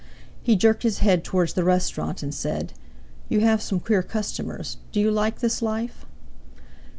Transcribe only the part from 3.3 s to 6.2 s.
have some queer customers. Do you like this life?"